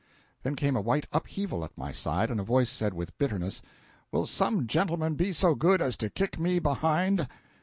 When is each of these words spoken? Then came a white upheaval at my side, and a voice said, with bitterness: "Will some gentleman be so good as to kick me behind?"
Then 0.41 0.55
came 0.55 0.75
a 0.75 0.81
white 0.81 1.05
upheaval 1.11 1.63
at 1.63 1.77
my 1.77 1.91
side, 1.91 2.31
and 2.31 2.39
a 2.39 2.43
voice 2.43 2.71
said, 2.71 2.95
with 2.95 3.15
bitterness: 3.19 3.61
"Will 4.11 4.25
some 4.25 4.65
gentleman 4.65 5.13
be 5.13 5.31
so 5.31 5.53
good 5.53 5.79
as 5.79 5.95
to 5.97 6.09
kick 6.09 6.39
me 6.39 6.57
behind?" 6.57 7.27